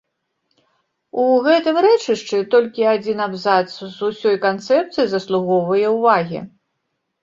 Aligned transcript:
У 1.23 1.25
гэтым 1.47 1.77
рэчышчы 1.87 2.39
толькі 2.57 2.89
адзін 2.95 3.23
абзац 3.29 3.63
з 3.77 3.93
усёй 4.11 4.37
канцэпцыі 4.51 5.09
заслугоўвае 5.17 5.87
ўвагі. 6.03 6.47